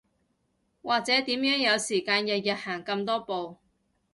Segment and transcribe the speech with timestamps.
[0.81, 3.57] 或者點樣有時間日日行咁多步